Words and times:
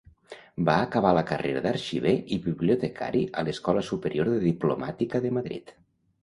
Va 0.69 0.77
acabar 0.85 1.09
la 1.17 1.23
carrera 1.31 1.61
d'arxiver 1.65 2.13
i 2.37 2.39
bibliotecari 2.45 3.21
a 3.43 3.45
l'Escola 3.51 3.85
Superior 3.91 4.33
de 4.33 4.41
Diplomàtica 4.47 5.23
de 5.29 5.35
Madrid. 5.41 5.77